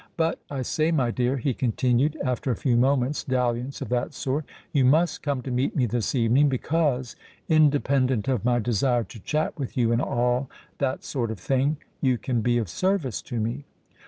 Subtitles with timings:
[0.17, 4.45] "But, I say, my dear," he continued, after a few moments' dalliance of that sort,
[4.73, 7.15] "you must come to meet me this evening; because,
[7.47, 12.17] independent of my desire to chat with you and all that sort of thing, you
[12.17, 13.65] can be of service to me."